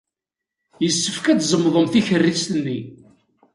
Yessefk 0.83 1.25
ad 1.27 1.39
tzemḍem 1.39 1.87
tikerrist-nni. 1.87 2.79